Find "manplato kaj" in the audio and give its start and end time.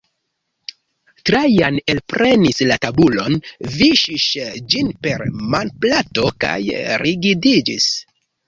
5.53-6.59